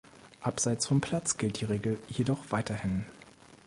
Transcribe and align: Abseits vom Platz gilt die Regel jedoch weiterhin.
Abseits 0.41 0.87
vom 0.87 0.99
Platz 0.99 1.37
gilt 1.37 1.61
die 1.61 1.65
Regel 1.65 1.99
jedoch 2.09 2.39
weiterhin. 2.49 3.05